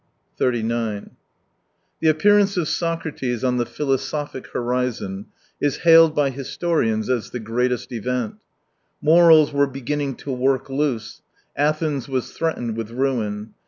[0.37, 1.11] 39
[1.99, 5.27] The appearance of Socrates on the philosophic horizon
[5.61, 8.37] is hailed by historians as the greatest event
[8.99, 11.21] Morals were begin ning to work loose,
[11.55, 13.53] Athens was threatened with ruin.